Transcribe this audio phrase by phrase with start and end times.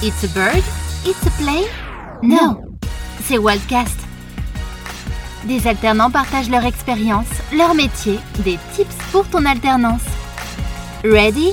[0.00, 0.62] It's a bird?
[1.04, 1.66] It's a plane?
[2.22, 2.62] No,
[3.24, 3.98] c'est Wildcast.
[5.44, 10.02] Des alternants partagent leur expérience, leur métier, des tips pour ton alternance.
[11.02, 11.52] Ready?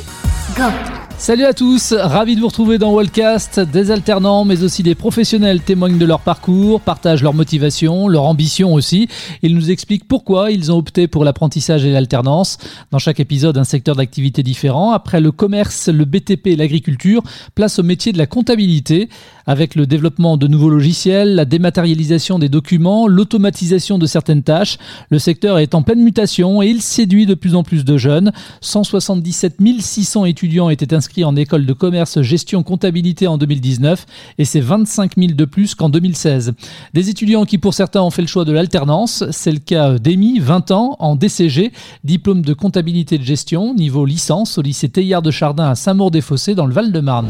[0.56, 0.70] Go!
[1.18, 3.62] Salut à tous, ravi de vous retrouver dans Wildcast.
[3.62, 8.74] Des alternants, mais aussi des professionnels témoignent de leur parcours, partagent leur motivation, leur ambition
[8.74, 9.08] aussi.
[9.42, 12.58] Ils nous expliquent pourquoi ils ont opté pour l'apprentissage et l'alternance.
[12.92, 14.92] Dans chaque épisode, un secteur d'activité différent.
[14.92, 17.24] Après le commerce, le BTP et l'agriculture,
[17.56, 19.08] place au métier de la comptabilité.
[19.48, 24.80] Avec le développement de nouveaux logiciels, la dématérialisation des documents, l'automatisation de certaines tâches,
[25.12, 28.32] le secteur est en pleine mutation et il séduit de plus en plus de jeunes.
[28.62, 34.06] 177 600 étudiants étaient inscrits en école de commerce, gestion, comptabilité en 2019
[34.38, 36.54] et c'est 25 000 de plus qu'en 2016.
[36.94, 40.40] Des étudiants qui pour certains ont fait le choix de l'alternance, c'est le cas d'Amy,
[40.40, 41.72] 20 ans, en DCG,
[42.04, 46.66] diplôme de comptabilité de gestion, niveau licence au lycée Teilhard de Chardin à Saint-Maur-des-Fossés dans
[46.66, 47.28] le Val-de-Marne.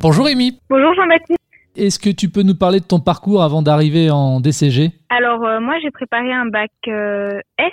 [0.00, 0.58] Bonjour Amy.
[0.70, 1.38] Bonjour Jean-Baptiste.
[1.76, 5.60] Est-ce que tu peux nous parler de ton parcours avant d'arriver en DCG Alors euh,
[5.60, 7.72] moi j'ai préparé un bac euh, S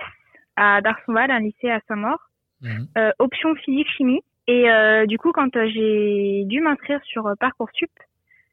[0.58, 2.18] à Darsonval, un lycée à Saint-Maur,
[2.62, 2.88] Mhm.
[2.98, 4.22] euh, option physique chimie.
[4.48, 7.90] Et euh, du coup quand euh, j'ai dû m'inscrire sur euh, parcoursup,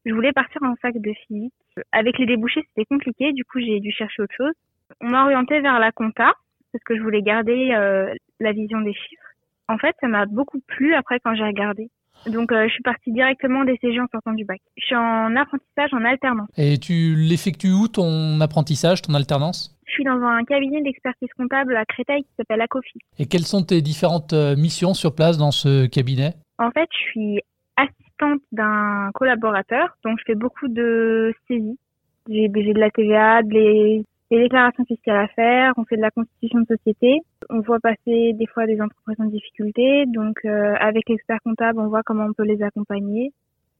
[0.07, 1.53] je voulais partir en fac de physique.
[1.93, 4.55] Avec les débouchés c'était compliqué, du coup j'ai dû chercher autre chose.
[5.01, 6.33] On m'a orienté vers la compta
[6.73, 9.23] parce que je voulais garder euh, la vision des chiffres.
[9.69, 11.91] En fait ça m'a beaucoup plu après quand j'ai regardé.
[12.27, 14.61] Donc euh, je suis partie directement des CG en sortant du bac.
[14.77, 16.49] Je suis en apprentissage en alternance.
[16.57, 19.77] Et tu l'effectues où ton apprentissage, ton alternance?
[19.87, 22.99] Je suis dans un cabinet d'expertise comptable à Créteil qui s'appelle Acofi.
[23.19, 26.35] Et quelles sont tes différentes euh, missions sur place dans ce cabinet?
[26.59, 27.41] En fait, je suis
[27.77, 31.79] assistante d'un collaborateur, donc je fais beaucoup de saisies.
[32.29, 36.11] J'ai j'ai de la TVA, des, des déclarations fiscales à faire, on fait de la
[36.11, 41.09] constitution de société, on voit passer des fois des entreprises en difficulté, donc euh, avec
[41.11, 43.33] l'expert comptable, on voit comment on peut les accompagner.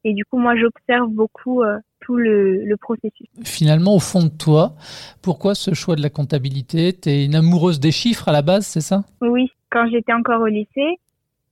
[0.05, 3.29] Et du coup, moi, j'observe beaucoup euh, tout le, le processus.
[3.45, 4.75] Finalement, au fond de toi,
[5.23, 6.93] pourquoi ce choix de la comptabilité?
[6.93, 9.05] T'es une amoureuse des chiffres à la base, c'est ça?
[9.23, 10.99] Oui, quand j'étais encore au lycée,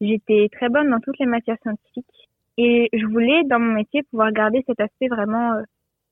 [0.00, 2.04] j'étais très bonne dans toutes les matières scientifiques.
[2.58, 5.62] Et je voulais, dans mon métier, pouvoir garder cet aspect vraiment euh,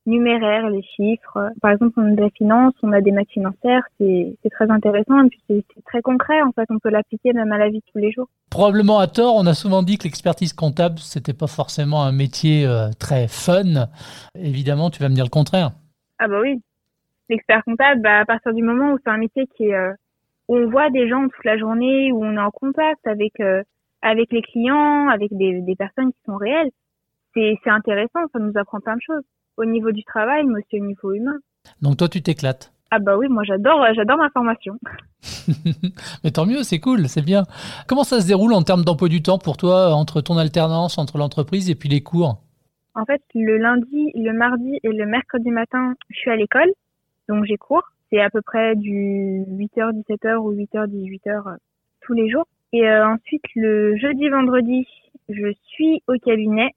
[0.09, 1.51] numéraire, les chiffres.
[1.61, 5.25] Par exemple, on a de la finance, on a des maths financières, c'est très intéressant
[5.25, 6.43] et puis c'est très concret.
[6.43, 8.29] En fait, on peut l'appliquer même à la vie de tous les jours.
[8.51, 12.67] Probablement à tort, on a souvent dit que l'expertise comptable, c'était pas forcément un métier
[12.67, 13.87] euh, très fun.
[14.35, 15.71] Évidemment, tu vas me dire le contraire.
[16.19, 16.61] Ah bah oui,
[17.29, 19.93] l'expert comptable, bah, à partir du moment où c'est un métier qui est, euh,
[20.49, 23.63] où on voit des gens toute la journée, où on est en contact avec euh,
[24.01, 26.71] avec les clients, avec des, des personnes qui sont réelles,
[27.35, 29.25] c'est c'est intéressant, ça nous apprend plein de choses
[29.59, 31.39] au niveau du travail, mais aussi au niveau humain.
[31.83, 32.73] Donc toi, tu t'éclates.
[32.91, 34.79] Ah bah oui, moi j'adore j'adore ma formation.
[36.25, 37.43] Mais tant mieux, c'est cool, c'est bien.
[37.87, 41.19] Comment ça se déroule en termes d'emploi du temps pour toi, entre ton alternance, entre
[41.19, 42.39] l'entreprise et puis les cours?
[42.95, 46.73] En fait, le lundi, le mardi et le mercredi matin, je suis à l'école,
[47.29, 47.83] donc j'ai cours.
[48.11, 51.57] C'est à peu près du 8h 17h ou 8h 18h euh,
[52.01, 52.47] tous les jours.
[52.73, 54.87] Et euh, ensuite le jeudi vendredi,
[55.29, 56.71] je suis au cabinet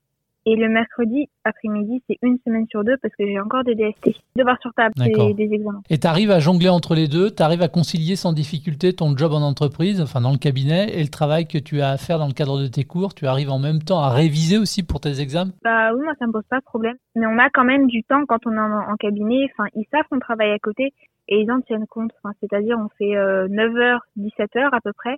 [0.46, 4.16] et le mercredi après-midi, c'est une semaine sur deux parce que j'ai encore des DST,
[4.36, 5.82] devoirs sur table, et des examens.
[5.90, 9.16] Et tu arrives à jongler entre les deux, tu arrives à concilier sans difficulté ton
[9.16, 12.18] job en entreprise, enfin dans le cabinet, et le travail que tu as à faire
[12.18, 13.14] dans le cadre de tes cours.
[13.14, 16.26] Tu arrives en même temps à réviser aussi pour tes examens Bah oui, moi ça
[16.26, 16.96] me pose pas de problème.
[17.14, 19.48] Mais on a quand même du temps quand on est en, en cabinet.
[19.52, 20.92] Enfin, ils savent qu'on travaille à côté
[21.28, 22.10] et ils en tiennent compte.
[22.22, 25.16] Enfin, c'est-à-dire on fait euh, 9h, 17h à peu près.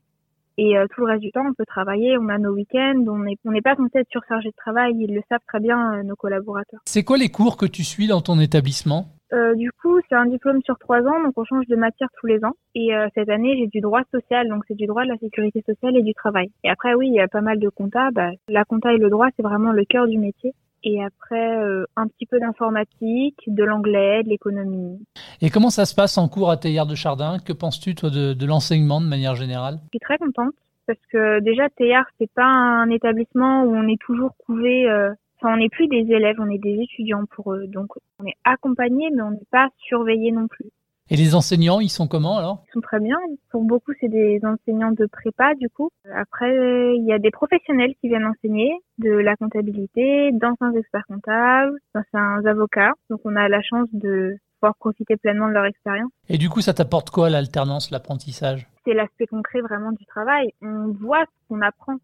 [0.56, 2.16] Et euh, tout le reste du temps, on peut travailler.
[2.19, 3.04] On a nos week-ends.
[3.09, 4.94] On n'est on pas censé être surchargé de travail.
[4.98, 6.81] Ils le savent très bien, euh, nos collaborateurs.
[6.84, 9.06] C'est quoi les cours que tu suis dans ton établissement?
[9.32, 12.26] Euh, du coup, c'est un diplôme sur trois ans, donc on change de matière tous
[12.26, 12.53] les ans.
[12.76, 15.64] Et euh, cette année, j'ai du droit social, donc c'est du droit de la sécurité
[15.66, 16.53] sociale et du travail.
[16.62, 18.10] Et après, oui, il y a pas mal de compta.
[18.12, 20.54] Bah, la compta et le droit, c'est vraiment le cœur du métier.
[20.87, 24.99] Et après, euh, un petit peu d'informatique, de l'anglais, de l'économie.
[25.41, 27.39] Et comment ça se passe en cours à Théière de Chardin?
[27.39, 29.78] Que penses-tu, toi, de, de l'enseignement de manière générale?
[29.84, 30.55] Je suis très contente
[30.87, 34.89] parce que déjà, Théard, c'est pas un établissement où on est toujours couvé.
[34.89, 37.67] euh, Enfin, on n'est plus des élèves, on est des étudiants pour eux.
[37.67, 37.88] Donc,
[38.19, 40.67] on est accompagnés, mais on n'est pas surveillés non plus.
[41.11, 42.62] Et les enseignants, ils sont comment alors?
[42.69, 43.19] Ils sont très bien.
[43.51, 45.91] Pour beaucoup, c'est des enseignants de prépa, du coup.
[46.15, 46.51] Après,
[46.97, 52.47] il y a des professionnels qui viennent enseigner de la comptabilité, d'anciens experts comptables, d'anciens
[52.47, 52.93] avocats.
[53.11, 56.11] Donc, on a la chance de pouvoir profiter pleinement de leur expérience.
[56.31, 58.67] Et du coup, ça t'apporte quoi l'alternance, l'apprentissage?
[58.87, 60.53] C'est l'aspect concret vraiment du travail.
[60.62, 61.97] On voit ce qu'on apprend.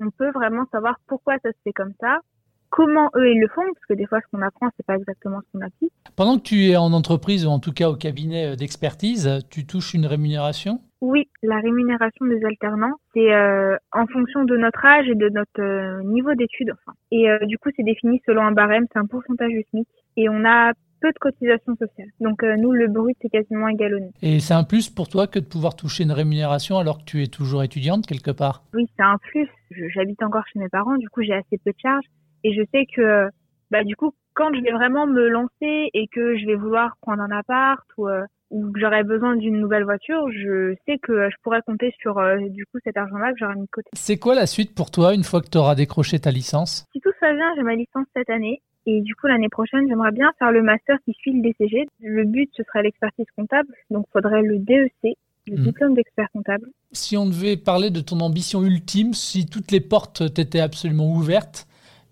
[0.00, 2.20] On peut vraiment savoir pourquoi ça se fait comme ça
[2.70, 5.40] comment eux ils le font, parce que des fois ce qu'on apprend c'est pas exactement
[5.40, 5.92] ce qu'on applique.
[6.16, 9.94] Pendant que tu es en entreprise ou en tout cas au cabinet d'expertise, tu touches
[9.94, 10.80] une rémunération?
[11.00, 15.60] Oui, la rémunération des alternants, c'est euh, en fonction de notre âge et de notre
[15.60, 16.72] euh, niveau d'études.
[16.72, 16.94] Enfin.
[17.10, 19.88] Et euh, du coup c'est défini selon un barème, c'est un pourcentage du SMIC.
[20.16, 22.10] Et on a peu de cotisations sociales.
[22.20, 24.10] Donc nous, le brut, c'est quasiment égalonné.
[24.20, 27.22] Et c'est un plus pour toi que de pouvoir toucher une rémunération alors que tu
[27.22, 28.64] es toujours étudiante quelque part?
[28.74, 29.48] Oui, c'est un plus.
[29.94, 32.04] J'habite encore chez mes parents, du coup j'ai assez peu de charges.
[32.44, 33.28] Et je sais que,
[33.70, 37.22] bah, du coup, quand je vais vraiment me lancer et que je vais vouloir prendre
[37.22, 41.36] un appart ou, euh, ou que j'aurai besoin d'une nouvelle voiture, je sais que je
[41.42, 43.90] pourrais compter sur euh, du coup cet argent-là que j'aurai mis de côté.
[43.92, 46.86] C'est quoi la suite pour toi une fois que tu auras décroché ta licence?
[46.92, 48.62] Si tout se passe bien, j'ai ma licence cette année.
[48.86, 51.86] Et du coup, l'année prochaine, j'aimerais bien faire le master qui suit le DCG.
[52.00, 53.68] Le but, ce serait l'expertise comptable.
[53.90, 55.16] Donc, il faudrait le DEC,
[55.46, 55.62] le hmm.
[55.62, 56.66] diplôme d'expert comptable.
[56.92, 61.68] Si on devait parler de ton ambition ultime, si toutes les portes t'étaient absolument ouvertes,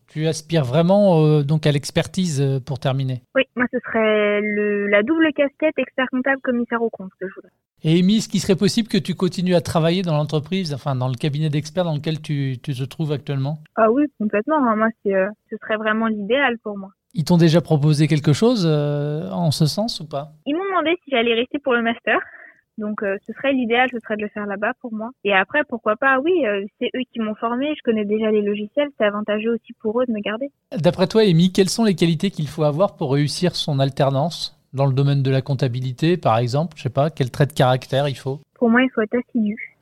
[0.09, 3.23] tu aspires vraiment euh, donc à l'expertise euh, pour terminer?
[3.35, 4.41] Oui, moi ce serait
[4.91, 7.53] la double casquette expert comptable commissaire au compte que je voudrais.
[7.85, 11.09] Et Amy, ce qui serait possible que tu continues à travailler dans l'entreprise, enfin dans
[11.09, 13.59] le cabinet d'experts dans lequel tu, te trouves actuellement?
[13.77, 14.57] Ah oui, complètement.
[14.57, 14.75] Hein.
[14.77, 16.91] Moi, euh, ce serait vraiment l'idéal pour moi.
[17.15, 20.33] Ils t'ont déjà proposé quelque chose en ce sens ou pas?
[20.47, 22.19] Ils m'ont demandé si j'allais rester pour le master.
[22.79, 25.11] Donc euh, ce serait l'idéal, ce serait de le faire là-bas pour moi.
[25.25, 28.41] Et après, pourquoi pas, oui, euh, c'est eux qui m'ont formé, je connais déjà les
[28.41, 30.51] logiciels, c'est avantageux aussi pour eux de me garder.
[30.73, 34.87] D'après toi, Amy, quelles sont les qualités qu'il faut avoir pour réussir son alternance dans
[34.87, 36.75] le domaine de la comptabilité, par exemple?
[36.77, 38.41] Je sais pas, quel trait de caractère il faut?
[38.55, 39.75] Pour moi, il faut être assidu.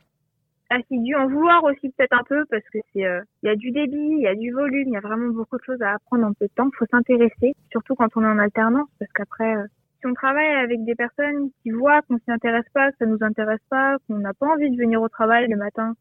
[0.71, 3.71] Assidu, en vouloir aussi peut-être un peu, parce que c'est, euh, il y a du
[3.71, 6.25] débit, il y a du volume, il y a vraiment beaucoup de choses à apprendre
[6.25, 6.69] en peu de temps.
[6.73, 9.55] Il faut s'intéresser, surtout quand on est en alternance, parce qu'après,
[9.99, 13.19] si on travaille avec des personnes qui voient qu'on s'y intéresse pas, que ça nous
[13.23, 15.95] intéresse pas, qu'on n'a pas envie de venir au travail le matin,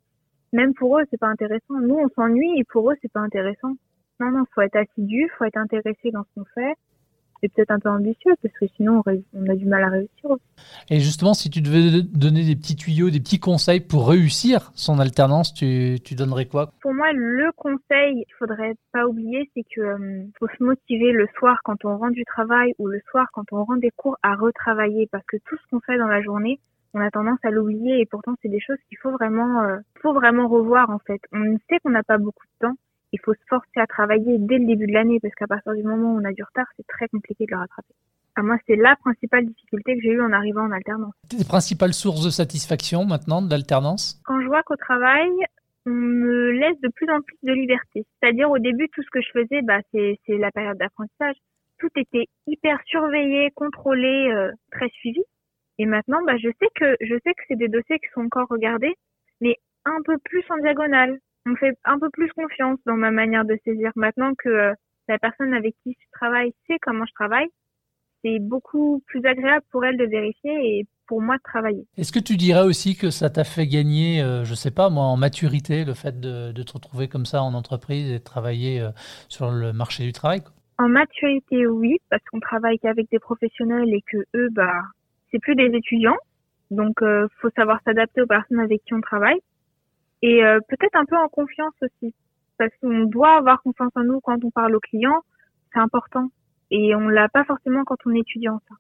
[0.54, 1.80] même pour eux, c'est pas intéressant.
[1.82, 3.74] Nous, on s'ennuie et pour eux, c'est pas intéressant.
[4.20, 6.76] Non, non, faut être assidu, faut être intéressé dans ce qu'on fait
[7.46, 10.44] c'est peut-être un peu ambitieux parce que sinon on, a du mal à réussir aussi.
[10.90, 15.00] Et justement, si tu devais donner des petits tuyaux, des petits conseils pour réussir son
[15.00, 16.72] alternance, tu, tu donnerais quoi?
[16.82, 21.28] Pour moi, le conseil qu'il faudrait pas oublier, c'est que euh, faut se motiver le
[21.38, 24.36] soir quand on rentre du travail ou le soir quand on rentre des cours à
[24.36, 26.60] retravailler parce que tout ce qu'on fait dans la journée,
[26.94, 30.14] on a tendance à l'oublier et pourtant c'est des choses qu'il faut vraiment, euh, faut
[30.14, 31.20] vraiment revoir en fait.
[31.32, 32.76] On sait qu'on n'a pas beaucoup de temps
[33.12, 35.84] il faut se forcer à travailler dès le début de l'année parce qu'à partir du
[35.84, 37.94] moment où on a du retard, c'est très compliqué de le rattraper.
[38.38, 41.14] À moi, c'est la principale difficulté que j'ai eue en arrivant en alternance.
[41.30, 44.22] Tes principales sources de satisfaction maintenant de l'alternance?
[44.26, 45.30] Quand je vois qu'au travail,
[45.86, 48.06] on me laisse de plus en plus de liberté.
[48.20, 51.36] C'est-à-dire au début, tout ce que je faisais, bah, c'est la période d'apprentissage.
[51.80, 55.22] Tout était hyper surveillé, contrôlé, euh, très suivi.
[55.78, 58.48] Et maintenant, bah, je sais que je sais que c'est des dossiers qui sont encore
[58.50, 58.96] regardés,
[59.40, 59.56] mais
[59.86, 63.58] un peu plus en diagonale on fait un peu plus confiance dans ma manière de
[63.64, 63.92] saisir.
[63.96, 64.74] Maintenant que euh,
[65.08, 67.48] la personne avec qui je travaille sait comment je travaille,
[68.24, 71.86] c'est beaucoup plus agréable pour elle de vérifier et pour moi de travailler.
[71.98, 75.04] Est-ce que tu dirais aussi que ça t'a fait gagner, euh, je sais pas moi,
[75.04, 78.90] en maturité, le fait de, te retrouver comme ça en entreprise et de travailler euh,
[79.30, 80.42] sur le marché du travail
[80.80, 84.82] En maturité, oui, parce qu'on travaille qu'avec des professionnels et que eux, bah,
[85.32, 86.18] c'est plus des étudiants.
[86.72, 89.40] Donc, euh, faut savoir s'adapter aux personnes avec qui on travaille
[90.22, 92.14] et euh, peut-être un peu en confiance aussi,
[92.58, 95.22] parce qu'on doit avoir confiance en nous quand on parle aux clients,
[95.74, 96.30] c'est important.
[96.72, 98.76] Et on l'a pas forcément quand on est étudiant, ça.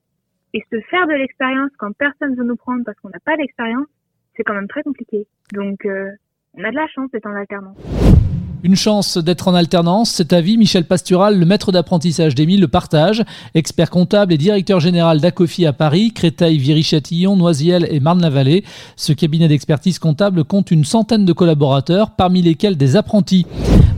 [0.53, 3.87] Et se faire de l'expérience quand personne veut nous prendre parce qu'on n'a pas d'expérience,
[4.35, 5.27] c'est quand même très compliqué.
[5.53, 6.11] Donc, euh,
[6.53, 7.77] on a de la chance d'être en alternance.
[8.65, 10.57] Une chance d'être en alternance, c'est à vie.
[10.57, 13.23] Michel Pastural, le maître d'apprentissage d'Émile, le partage.
[13.53, 18.63] Expert comptable et directeur général d'Acofi à Paris, Créteil, Viry-Châtillon, Noisiel et Marne-la-Vallée.
[18.95, 23.45] Ce cabinet d'expertise comptable compte une centaine de collaborateurs, parmi lesquels des apprentis.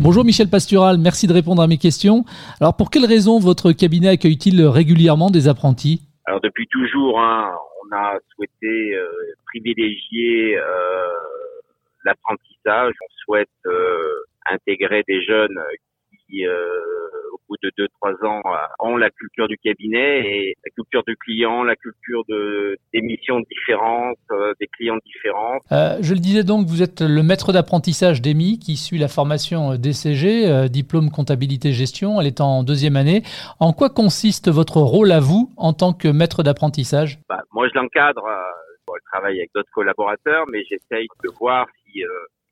[0.01, 2.25] Bonjour Michel Pastural, merci de répondre à mes questions.
[2.59, 6.01] Alors pour quelles raisons votre cabinet accueille-t-il régulièrement des apprentis?
[6.25, 7.51] Alors depuis toujours, hein,
[7.85, 9.07] on a souhaité euh,
[9.45, 10.61] privilégier euh,
[12.03, 12.93] l'apprentissage.
[13.01, 14.16] On souhaite euh,
[14.51, 15.59] intégrer des jeunes
[16.27, 16.51] qui, euh,
[17.33, 18.41] au bout de 2-3 ans,
[18.79, 23.39] ont la culture du cabinet et la culture du client, la culture de des missions
[23.39, 25.59] différentes, euh, des clients différents.
[25.71, 29.75] Euh, je le disais donc, vous êtes le maître d'apprentissage d'EMI qui suit la formation
[29.75, 32.19] DCG, diplôme comptabilité gestion.
[32.19, 33.23] Elle est en deuxième année.
[33.59, 37.19] En quoi consiste votre rôle à vous en tant que maître d'apprentissage?
[37.29, 38.23] Bah, Moi, je l'encadre.
[38.87, 42.03] je travaille avec d'autres collaborateurs, mais j'essaye de voir si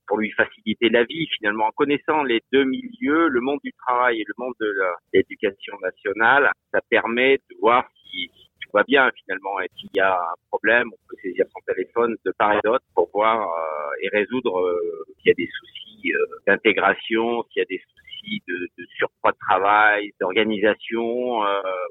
[0.07, 4.21] pour lui faciliter la vie finalement en connaissant les deux milieux, le monde du travail
[4.21, 4.73] et le monde de
[5.13, 8.29] l'éducation nationale, ça permet de voir si,
[8.61, 9.59] tout va bien finalement.
[9.61, 12.85] Et s'il y a un problème, on peut saisir son téléphone de part et d'autre
[12.93, 17.61] pour voir euh, et résoudre euh, s'il y a des soucis euh, d'intégration, s'il y
[17.61, 21.41] a des soucis de, de surpoids de travail, d'organisation,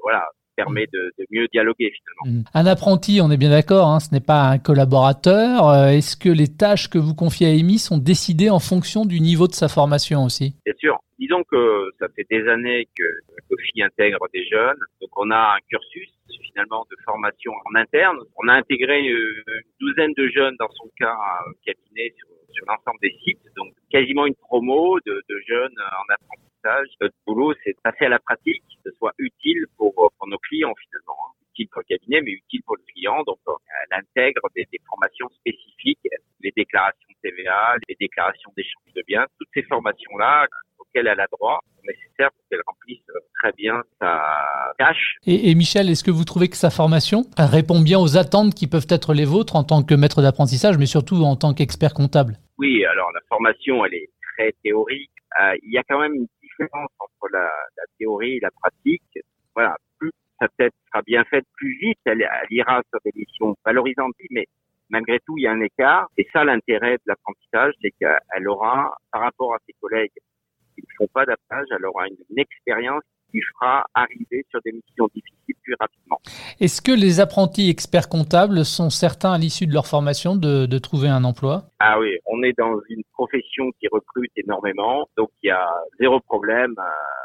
[0.01, 2.39] voilà, permet de, mieux dialoguer finalement.
[2.39, 2.43] Mmh.
[2.53, 5.69] Un apprenti, on est bien d'accord, hein, ce n'est pas un collaborateur.
[5.69, 9.19] Euh, est-ce que les tâches que vous confiez à Amy sont décidées en fonction du
[9.19, 10.55] niveau de sa formation aussi?
[10.65, 10.99] Bien sûr.
[11.19, 13.03] Disons que ça fait des années que
[13.49, 16.09] Kofi intègre des jeunes, donc on a un cursus
[16.55, 18.17] finalement de formation en interne.
[18.37, 21.15] On a intégré euh, une douzaine de jeunes dans son cas
[21.47, 22.27] au cabinet sur,
[22.67, 26.44] l'ensemble des sites, donc quasiment une promo de, de jeunes en apprentissage.
[27.01, 30.37] Notre boulot, c'est de passer à la pratique, que ce soit utile pour, pour nos
[30.39, 31.33] clients finalement, hein.
[31.51, 33.23] utile pour le cabinet, mais utile pour le client.
[33.23, 33.53] Donc, euh,
[33.83, 35.99] elle intègre des, des formations spécifiques,
[36.41, 41.59] les déclarations TVA, les déclarations d'échange de biens, toutes ces formations-là auxquelles elle a droit
[41.75, 45.15] sont nécessaires pour qu'elle remplisse euh, très bien sa tâche.
[45.25, 48.67] Et, et Michel, est-ce que vous trouvez que sa formation répond bien aux attentes qui
[48.67, 52.37] peuvent être les vôtres en tant que maître d'apprentissage, mais surtout en tant qu'expert comptable?
[52.57, 55.11] Oui, alors la formation, elle est très théorique.
[55.39, 56.27] Euh, il y a quand même une
[56.59, 57.49] entre la,
[57.97, 59.19] théorie et la pratique.
[59.53, 64.15] Voilà, plus sa tête sera bien faite, plus vite elle, ira sur des missions valorisantes,
[64.31, 64.45] mais
[64.89, 66.07] malgré tout, il y a un écart.
[66.17, 70.11] Et ça, l'intérêt de l'apprentissage, c'est qu'elle aura, par rapport à ses collègues
[70.75, 75.07] qui ne font pas d'appage, elle aura une expérience qui fera arriver sur des missions
[75.13, 76.19] difficiles plus rapidement.
[76.61, 80.77] Est-ce que les apprentis experts comptables sont certains à l'issue de leur formation de, de,
[80.77, 81.63] trouver un emploi?
[81.79, 85.67] Ah oui, on est dans une profession qui recrute énormément, donc il y a
[85.99, 86.73] zéro problème.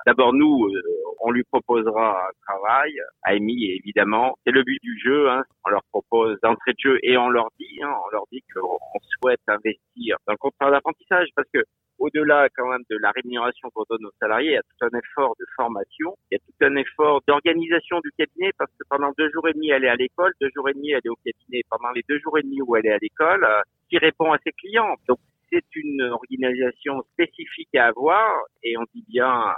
[0.07, 0.83] D'abord nous, euh,
[1.21, 2.93] on lui proposera un travail,
[3.25, 4.37] Amy évidemment.
[4.45, 5.45] C'est le but du jeu, hein.
[5.67, 8.79] on leur propose d'entrée de jeu et on leur dit, hein, on leur dit qu'on
[9.21, 11.61] souhaite investir dans le contrat d'apprentissage parce que
[12.01, 14.99] au-delà quand même de la rémunération qu'on donne aux salariés, il y a tout un
[14.99, 19.13] effort de formation, il y a tout un effort d'organisation du cabinet parce que pendant
[19.17, 21.19] deux jours et demi, elle est à l'école, deux jours et demi, elle est au
[21.25, 21.63] cabinet.
[21.71, 24.39] Pendant les deux jours et demi où elle est à l'école, euh, qui répond à
[24.45, 24.95] ses clients.
[25.09, 25.19] Donc,
[25.53, 29.57] c'est une organisation spécifique à avoir et on dit bien à,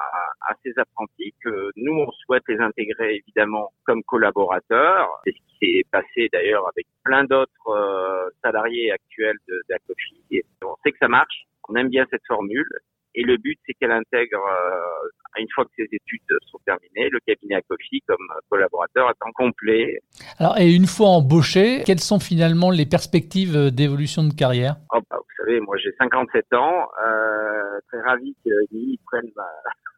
[0.49, 5.09] à, ces apprentis que nous, on souhaite les intégrer évidemment comme collaborateurs.
[5.25, 9.37] C'est ce qui s'est passé d'ailleurs avec plein d'autres euh, salariés actuels
[9.69, 10.43] d'Acofi.
[10.65, 12.69] On sait que ça marche on aime bien cette formule.
[13.15, 17.21] Et le but, c'est qu'elle intègre, euh, une fois que ses études sont terminées, le
[17.27, 20.01] cabinet Acofi comme collaborateur à temps complet.
[20.39, 24.77] Alors, et une fois embauché, quelles sont finalement les perspectives d'évolution de carrière?
[24.95, 29.45] Oh, bah, Vous savez, moi j'ai 57 ans, euh, très ravi qu'ils prennent ma,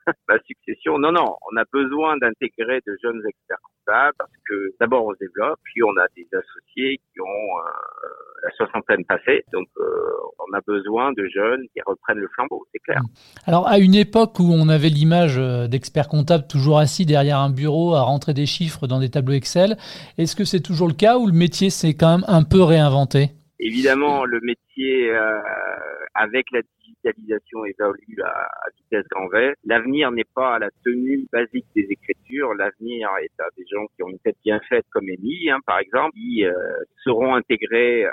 [0.28, 0.98] ma succession.
[0.98, 5.18] Non, non, on a besoin d'intégrer de jeunes experts comptables parce que d'abord on se
[5.18, 7.70] développe, puis on a des associés qui ont euh,
[8.44, 9.84] la soixantaine passée, donc euh,
[10.38, 13.00] on a besoin de jeunes qui reprennent le flambeau, c'est clair.
[13.46, 17.50] Alors à une époque où on avait l'image euh, d'experts comptables toujours assis derrière un
[17.50, 19.76] bureau à rentrer des chiffres dans des tableaux Excel,
[20.18, 23.30] est-ce que c'est toujours le cas ou le métier s'est quand même un peu réinventé?
[23.60, 25.40] Évidemment, le métier euh,
[26.14, 29.54] avec la digitalisation évolue à, vitesse grand V.
[29.64, 32.54] L'avenir n'est pas à la tenue basique des écritures.
[32.54, 35.78] L'avenir est à des gens qui ont une tête bien faite, comme Amy, hein, par
[35.78, 36.52] exemple, qui euh,
[37.02, 38.10] seront intégrés euh,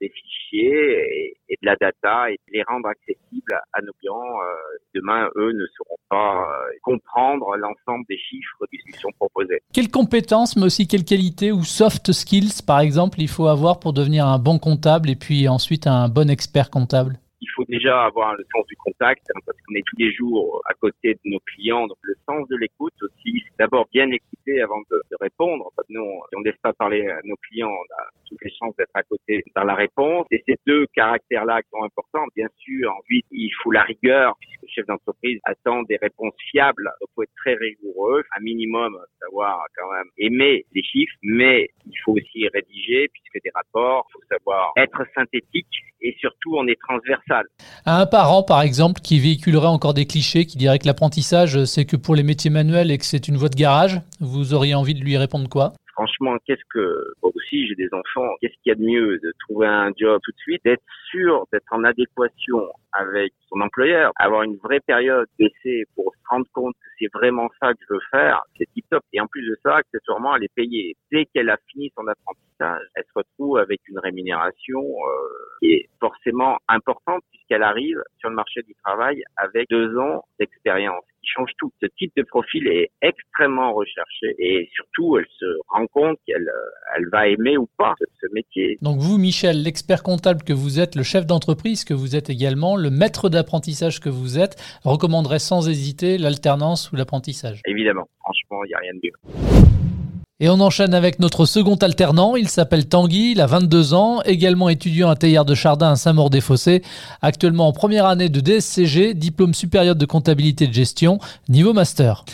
[0.00, 4.14] des fichiers et, et, de la data et les rendre accessibles à nos clients.
[4.16, 9.60] Euh, demain, eux ne sauront pas euh, comprendre l'ensemble des chiffres qui sont proposés.
[9.72, 13.92] Quelles compétences, mais aussi quelles qualités ou soft skills, par exemple, il faut avoir pour
[13.92, 17.18] devenir un bon comptable et puis ensuite un bon expert comptable?
[17.40, 20.62] Il faut déjà avoir le sens du contact hein, parce qu'on est tous les jours
[20.66, 21.86] à côté de nos clients.
[21.86, 25.70] Donc le sens de l'écoute aussi, c'est d'abord bien écouter avant de, répondre.
[25.88, 28.74] Nous, si on ne laisse pas parler à nos clients, on a toutes les chances
[28.76, 30.26] d'être à côté dans la réponse.
[30.30, 32.92] Et ces deux caractères-là qui sont importants, bien sûr.
[32.98, 34.36] Ensuite, il faut la rigueur
[34.76, 36.90] puisque le chef d'entreprise attend des réponses fiables.
[37.00, 41.96] Il faut être très rigoureux, un minimum, savoir quand même aimer les chiffres, mais il
[42.04, 45.66] faut aussi rédiger puisque des rapports, il faut savoir être synthétique
[46.02, 47.46] et surtout on est transversal.
[47.86, 51.96] un parent, par exemple, qui véhiculerait encore des clichés, qui dirait que l'apprentissage, c'est que
[51.96, 55.00] pour les métiers manuels et que c'est une voie de garage, vous auriez envie de
[55.00, 55.72] lui répondre quoi?
[55.96, 59.32] Franchement, qu'est-ce que, moi aussi j'ai des enfants, qu'est-ce qu'il y a de mieux de
[59.40, 64.42] trouver un job tout de suite, d'être sûr d'être en adéquation avec son employeur, avoir
[64.42, 68.00] une vraie période d'essai pour se rendre compte que c'est vraiment ça que je veux
[68.10, 69.02] faire, c'est tip top.
[69.12, 70.96] Et en plus de ça, accessoirement, elle est payée.
[71.12, 75.88] Dès qu'elle a fini son apprentissage, elle se retrouve avec une rémunération euh, qui est
[76.00, 81.72] forcément importante puisqu'elle arrive sur le marché du travail avec deux ans d'expérience change tout.
[81.82, 86.96] Ce type de profil est extrêmement recherché et surtout, elle se rend compte qu'elle euh,
[86.96, 88.78] elle va aimer ou pas ce, métier.
[88.82, 92.76] Donc vous, Michel, l'expert comptable que vous êtes, le chef d'entreprise que vous êtes également,
[92.76, 97.62] le maître d'apprentissage que vous êtes, recommanderait sans hésiter l'alternance ou l'apprentissage?
[97.66, 99.95] Évidemment, franchement, il n'y a rien de mieux.
[100.38, 102.36] Et on enchaîne avec notre second alternant.
[102.36, 106.82] Il s'appelle Tanguy, il a 22 ans, également étudiant à Théière de Chardin à Saint-Maur-des-Fossés,
[107.22, 112.26] actuellement en première année de DSCG, diplôme supérieur de comptabilité de gestion, niveau master.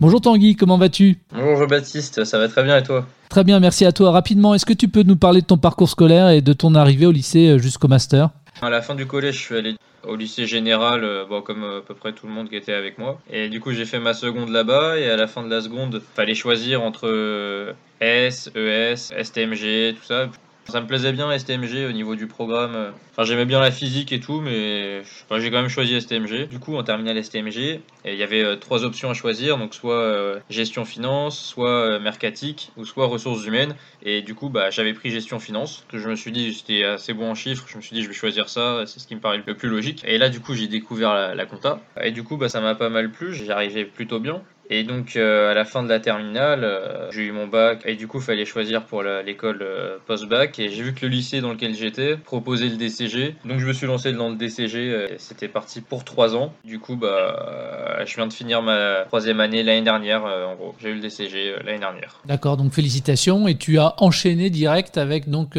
[0.00, 1.20] Bonjour Tanguy, comment vas-tu?
[1.32, 3.06] Bonjour Baptiste, ça va très bien et toi?
[3.28, 4.10] Très bien, merci à toi.
[4.10, 7.06] Rapidement, est-ce que tu peux nous parler de ton parcours scolaire et de ton arrivée
[7.06, 8.30] au lycée euh, jusqu'au master?
[8.60, 9.76] À la fin du collège, je suis allé
[10.06, 12.72] au lycée général, euh, bon, comme euh, à peu près tout le monde qui était
[12.72, 13.20] avec moi.
[13.30, 14.98] Et du coup, j'ai fait ma seconde là-bas.
[14.98, 20.04] Et à la fin de la seconde, fallait choisir entre euh, S, ES, STMG, tout
[20.04, 20.28] ça.
[20.68, 22.92] Ça me plaisait bien STMG au niveau du programme.
[23.12, 26.48] Enfin, j'aimais bien la physique et tout, mais j'ai quand même choisi STMG.
[26.48, 30.00] Du coup, en terminale STMG, il y avait euh, trois options à choisir, donc soit
[30.00, 33.74] euh, gestion finance, soit euh, mercatique, ou soit ressources humaines.
[34.02, 37.12] Et du coup, bah, j'avais pris gestion finance, que je me suis dit j'étais assez
[37.12, 37.66] bon en chiffres.
[37.68, 39.68] Je me suis dit je vais choisir ça, c'est ce qui me paraît le plus
[39.68, 40.02] logique.
[40.06, 41.80] Et là, du coup, j'ai découvert la, la, compta.
[42.02, 43.34] Et du coup, bah, ça m'a pas mal plu.
[43.34, 44.42] J'y arrivais plutôt bien.
[44.76, 47.94] Et donc euh, à la fin de la terminale, euh, j'ai eu mon bac et
[47.94, 51.40] du coup il fallait choisir pour l'école euh, post-bac et j'ai vu que le lycée
[51.40, 53.36] dans lequel j'étais proposait le DCG.
[53.44, 56.52] Donc je me suis lancé dans le DCG, c'était parti pour trois ans.
[56.64, 60.74] Du coup bah je viens de finir ma troisième année l'année dernière en gros.
[60.82, 62.20] J'ai eu le DCG l'année dernière.
[62.24, 65.56] D'accord, donc félicitations et tu as enchaîné direct avec donc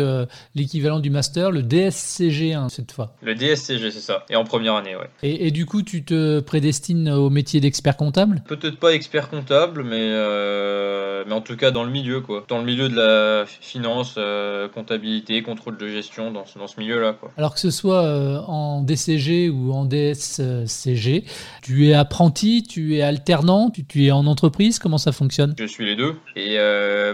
[0.55, 3.13] l'équivalent du master, le DSCG hein, cette fois.
[3.21, 5.09] Le DSCG c'est ça, et en première année ouais.
[5.23, 8.43] Et, et du coup tu te prédestines au métier d'expert comptable?
[8.45, 12.43] Peut-être pas expert comptable, mais, euh, mais en tout cas dans le milieu, quoi.
[12.47, 17.13] Dans le milieu de la finance, euh, comptabilité, contrôle de gestion, dans, dans ce milieu-là,
[17.13, 17.31] quoi.
[17.37, 21.23] Alors que ce soit euh, en DCG ou en DSCG,
[21.61, 25.53] tu es apprenti, tu es alternant, tu, tu, es en entreprise, comment ça fonctionne?
[25.59, 26.15] Je suis les deux.
[26.35, 26.57] Et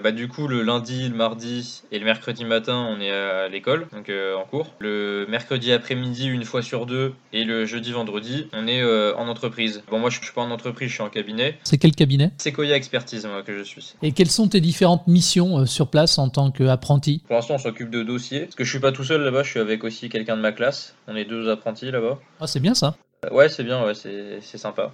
[0.02, 3.88] bah, du coup, le lundi, le mardi et le mercredi matin, on est à l'école,
[3.92, 4.68] donc en cours.
[4.80, 9.84] Le mercredi après-midi, une fois sur deux, et le jeudi, vendredi, on est en entreprise.
[9.90, 11.58] Bon, moi, je suis pas en entreprise, je suis en cabinet.
[11.72, 13.94] C'est quel cabinet Sequoia Expertise, moi, que je suis.
[14.02, 17.60] Et quelles sont tes différentes missions euh, sur place en tant qu'apprenti Pour l'instant, on
[17.60, 18.42] s'occupe de dossiers.
[18.42, 20.52] Parce que je suis pas tout seul là-bas, je suis avec aussi quelqu'un de ma
[20.52, 20.96] classe.
[21.08, 22.20] On est deux apprentis là-bas.
[22.42, 24.92] Ah, c'est bien ça euh, Ouais, c'est bien, ouais, c'est sympa.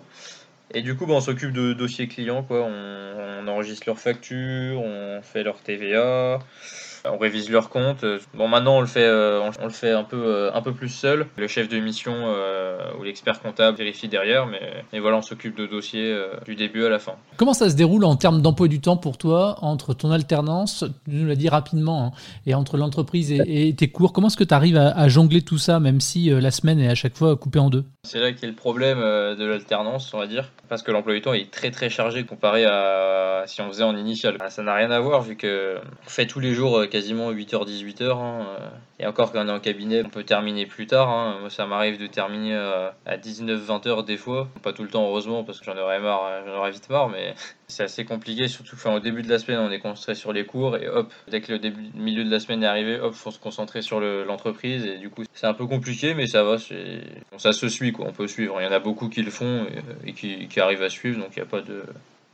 [0.72, 2.62] Et du coup, bah, on s'occupe de dossiers clients, quoi.
[2.62, 6.38] On, on enregistre leurs factures, on fait leur TVA
[7.12, 8.06] on révise leurs comptes.
[8.34, 10.90] Bon, maintenant on le fait, euh, on, le fait un peu, euh, un peu plus
[10.90, 11.28] seul.
[11.38, 15.66] Le chef de mission euh, ou l'expert comptable vérifie derrière, mais, voilà, on s'occupe de
[15.66, 17.14] dossiers du début à la fin.
[17.38, 21.16] Comment ça se déroule en termes d'emploi du temps pour toi entre ton alternance, tu
[21.16, 22.12] nous l'as dit rapidement, hein,
[22.46, 24.14] et entre l'entreprise et, tes cours?
[24.14, 26.96] Comment est-ce que tu arrives à, jongler tout ça, même si la semaine est à
[26.96, 27.86] chaque fois coupée en deux?
[28.04, 31.34] C'est là qu'est le problème de l'alternance, on va dire, parce que l'emploi du temps
[31.34, 34.38] est très très chargé comparé à si on faisait en initial.
[34.50, 38.12] Ça n'a rien à voir vu que on fait tous les jours quasiment 8h-18h.
[38.12, 38.70] Hein, euh.
[39.00, 41.10] Et encore quand on est en cabinet, on peut terminer plus tard.
[41.10, 41.38] Hein.
[41.42, 44.50] Moi, ça m'arrive de terminer euh, à 19-20h des fois.
[44.64, 47.10] Pas tout le temps, heureusement, parce que j'en aurais marre, euh, j'en aurais vite marre,
[47.10, 47.36] mais
[47.68, 48.48] c'est assez compliqué.
[48.48, 51.14] Surtout enfin, au début de la semaine, on est concentré sur les cours et hop,
[51.28, 54.00] dès que le début, milieu de la semaine est arrivé, hop, faut se concentrer sur
[54.00, 54.84] l'entreprise.
[54.84, 56.56] et du coup, c'est un peu compliqué, mais ça va,
[57.32, 58.08] bon, ça se suit, quoi.
[58.08, 58.60] On peut suivre.
[58.60, 59.68] Il y en a beaucoup qui le font
[60.04, 61.84] et, qui, qui arrivent à suivre, donc il n'y a pas de.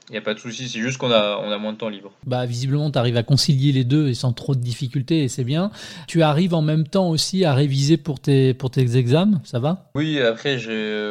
[0.10, 1.89] Il n'y a pas de souci, c'est juste qu'on a, on a moins de temps
[1.89, 2.12] libre.
[2.26, 5.46] Bah, visiblement, tu arrives à concilier les deux et sans trop de difficultés, et c'est
[5.46, 5.72] bien.
[6.08, 9.89] Tu arrives en même temps aussi à réviser pour tes, pour tes examens, ça va?
[9.96, 10.58] Oui, après,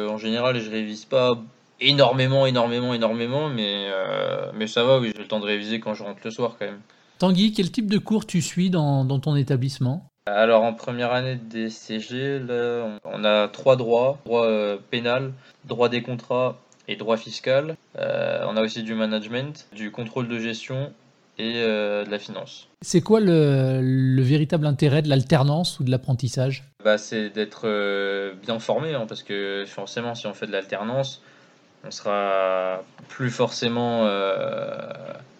[0.07, 1.41] en général, je révise pas
[1.81, 5.93] énormément, énormément, énormément, mais, euh, mais ça va, oui, j'ai le temps de réviser quand
[5.93, 6.79] je rentre le soir quand même.
[7.19, 10.09] Tanguy, quel type de cours tu suis dans, dans ton établissement?
[10.25, 15.33] Alors en première année de DCG, là, on a trois droits, droit euh, pénal,
[15.65, 17.75] droit des contrats et droit fiscal.
[17.97, 20.91] Euh, on a aussi du management, du contrôle de gestion
[21.37, 22.67] et euh, de la finance.
[22.81, 26.63] C'est quoi le, véritable intérêt de l'alternance ou de l'apprentissage?
[26.83, 31.21] Bah, C'est d'être euh, bien formé, hein, parce que forcément si on fait de l'alternance,
[31.85, 34.07] on sera plus forcément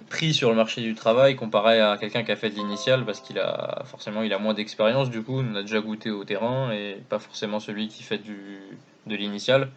[0.10, 3.19] pris sur le marché du travail comparé à quelqu'un qui a fait de l'initial parce
[3.19, 6.71] qu'il a forcément il a moins d'expérience du coup on a déjà goûté au terrain
[6.71, 8.60] et pas forcément celui qui fait du,
[9.08, 9.69] de l'initial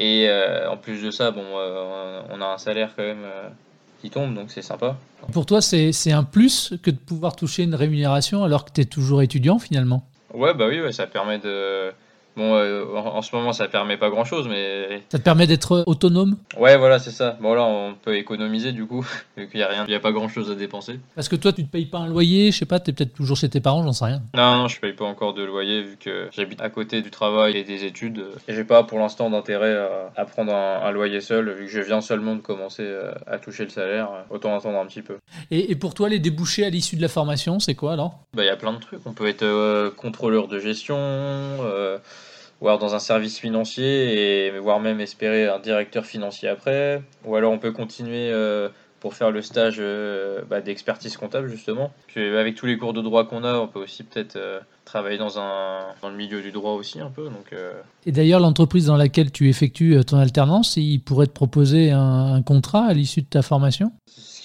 [0.00, 3.48] et euh, en plus de ça, bon, euh, on a un salaire quand même euh,
[4.00, 4.96] qui tombe, donc c'est sympa.
[5.30, 8.86] Pour toi, c'est un plus que de pouvoir toucher une rémunération alors que tu es
[8.86, 10.08] toujours étudiant finalement?
[10.32, 11.92] Ouais, bah oui, ouais, ça permet de
[12.40, 15.02] Bon, euh, en, ce moment, ça permet pas grand chose, mais.
[15.10, 16.38] Ça te permet d'être autonome?
[16.56, 17.36] Ouais, voilà, c'est ça.
[17.38, 20.10] Bon, là, on peut économiser du coup, vu qu'il n'y a rien, il a pas
[20.10, 21.00] grand chose à dépenser.
[21.14, 23.12] Parce que toi, tu te payes pas un loyer, je sais pas, tu es peut-être
[23.12, 24.22] toujours chez tes parents, j'en sais rien.
[24.32, 27.58] Non, non, je paye pas encore de loyer, vu que j'habite à côté du travail
[27.58, 28.24] et des études.
[28.48, 29.76] Et j'ai pas pour l'instant d'intérêt
[30.16, 33.64] à, prendre un, loyer seul, vu que je viens seulement de commencer euh, à toucher
[33.64, 34.08] le salaire.
[34.30, 35.18] Autant attendre un petit peu.
[35.50, 38.20] Et, pour toi, les débouchés à l'issue de la formation, c'est quoi alors?
[38.32, 39.00] Bah, il y a plein de trucs.
[39.04, 40.96] On peut être euh, contrôleur de gestion
[42.60, 47.02] voire dans un service financier et voire même espérer un directeur financier après.
[47.24, 48.68] Ou alors on peut continuer euh,
[49.00, 51.90] pour faire le stage euh, bah, d'expertise comptable justement.
[52.06, 55.16] Puis avec tous les cours de droit qu'on a, on peut aussi peut-être euh, travailler
[55.16, 57.24] dans, un, dans le milieu du droit aussi un peu.
[57.24, 57.54] Donc.
[58.04, 62.86] Et d'ailleurs, l'entreprise dans laquelle tu effectues ton alternance, il pourrait te proposer un, contrat
[62.86, 63.92] à l'issue de ta formation?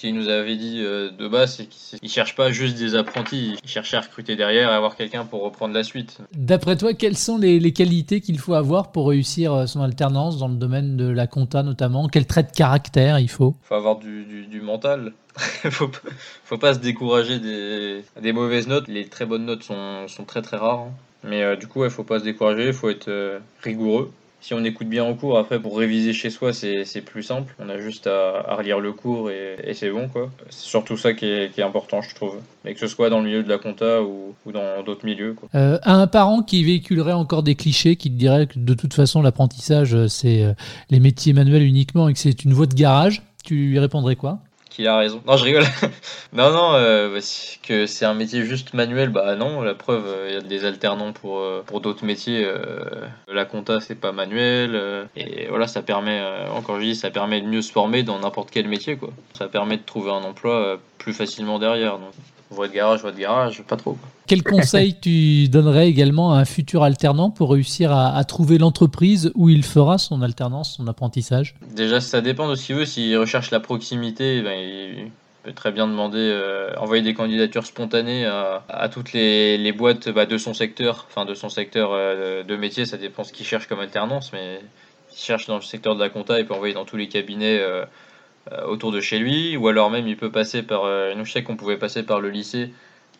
[0.06, 3.68] Qu'il nous avait dit de base, c'est qu'il ne cherche pas juste des apprentis, il
[3.68, 6.18] cherche à recruter derrière et avoir quelqu'un pour reprendre la suite.
[6.34, 10.48] D'après toi, quelles sont les, les qualités qu'il faut avoir pour réussir son alternance dans
[10.48, 12.08] le domaine de la compta notamment?
[12.08, 13.54] Quel trait de caractère il faut?
[13.64, 15.12] Il faut avoir du, du, du mental.
[15.70, 15.90] faut,
[16.44, 18.88] faut pas se décourager des, des, mauvaises notes.
[18.88, 20.80] Les très bonnes notes sont, sont très très rares.
[20.80, 20.92] Hein.
[21.24, 24.12] Mais euh, du coup, il faut pas se décourager, il faut être euh, rigoureux
[24.46, 27.52] si on écoute bien en cours, après pour réviser chez soi, c'est plus simple.
[27.58, 30.06] On a juste à, relire le cours et, c'est bon.
[30.06, 30.30] quoi.
[30.50, 32.36] C'est surtout ça qui est, qui est, important, je trouve.
[32.64, 35.34] Mais que ce soit dans le milieu de la compta ou, dans d'autres milieux.
[35.34, 35.48] Quoi.
[35.56, 38.94] Euh, à un parent qui véhiculerait encore des clichés, qui te dirait que de toute
[38.94, 40.52] façon l'apprentissage, c'est euh,
[40.90, 44.38] les métiers manuels uniquement et que c'est une voie de garage, tu lui répondrais quoi?
[44.76, 45.22] Qu'il a raison.
[45.26, 45.64] Non, je rigole.
[46.34, 47.18] non, non, euh,
[47.62, 51.12] que c'est un métier juste manuel, bah non, la preuve, il y a des alternants
[51.12, 52.44] pour, euh, pour d'autres métiers.
[52.44, 52.84] Euh,
[53.26, 54.72] la compta, c'est pas manuel.
[54.74, 58.02] Euh, et voilà, ça permet, euh, encore je dis, ça permet de mieux se former
[58.02, 59.08] dans n'importe quel métier, quoi.
[59.32, 61.98] Ça permet de trouver un emploi euh, plus facilement derrière.
[61.98, 62.12] Donc,
[62.50, 63.96] voie de garage, voie de garage, pas trop.
[64.26, 69.32] Quel conseil tu donnerais également à un futur alternant pour réussir à, à trouver l'entreprise
[69.34, 71.54] où il fera son alternance, son apprentissage?
[71.74, 72.86] Déjà, ça dépend de ce qu'il veut.
[72.86, 75.10] S'il recherche la proximité, ben, il
[75.42, 80.08] peut très bien demander, euh, envoyer des candidatures spontanées à, à toutes les, les boîtes
[80.08, 82.84] bah, de son secteur, enfin de son secteur euh, de métier.
[82.84, 84.60] Ça dépend ce qu'il cherche comme alternance, mais
[85.08, 87.58] s'il cherche dans le secteur de la compta, il peut envoyer dans tous les cabinets.
[87.60, 87.84] Euh,
[88.66, 90.84] autour de chez lui, ou alors même il peut passer par.
[90.84, 92.72] Euh, nous, je sais qu'on pouvait passer par le lycée,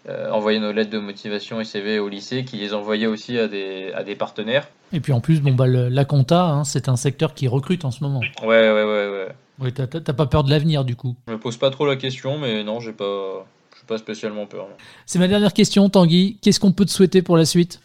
[0.09, 3.49] euh, envoyer nos lettres de motivation et CV au lycée, qui les envoyait aussi à
[3.49, 4.69] des, à des partenaires.
[4.93, 7.85] Et puis en plus, bon, bah, le, la compta, hein, c'est un secteur qui recrute
[7.85, 8.21] en ce moment.
[8.43, 9.09] Ouais, ouais, ouais.
[9.09, 9.29] ouais.
[9.59, 11.17] Oui, t'as pas peur de l'avenir du coup?
[11.29, 13.47] Je me pose pas trop la question, mais non, j'ai pas.
[13.75, 14.69] J'ai pas spécialement peur.
[15.07, 16.39] C'est ma dernière question, Tanguy.
[16.41, 17.81] Qu'est-ce qu'on peut te souhaiter pour la suite?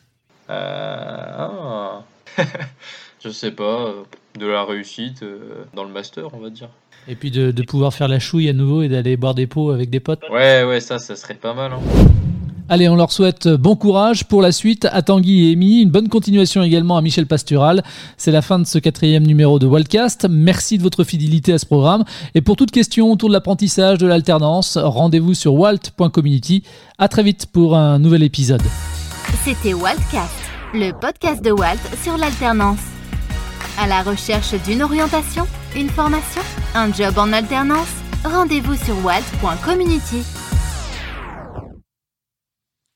[0.49, 1.35] Euh...
[1.37, 2.03] ah.
[3.23, 3.93] Je sais pas,
[4.37, 6.69] de la réussite euh, dans le master, on va dire.
[7.07, 9.71] Et puis de, de, pouvoir faire la chouille à nouveau et d'aller boire des pots
[9.71, 10.21] avec des potes.
[10.31, 11.71] Ouais, ouais, ça, ça serait pas mal.
[11.73, 12.11] Hein.
[12.71, 15.81] Allez, on leur souhaite bon courage pour la suite à Tanguy et Amy.
[15.81, 17.83] Une bonne continuation également à Michel Pastural.
[18.15, 20.27] C'est la fin de ce quatrième numéro de Wildcast.
[20.29, 22.05] Merci de votre fidélité à ce programme.
[22.33, 26.63] Et pour toute question autour de l'apprentissage, de l'alternance, rendez-vous sur walt.community.
[26.97, 28.63] À très vite pour un nouvel épisode.
[29.43, 30.31] C'était Wildcast,
[30.73, 33.00] le podcast de Walt sur l'alternance.
[33.79, 36.41] À la recherche d'une orientation, une formation,
[36.75, 40.40] un job en alternance Rendez-vous sur walt.community.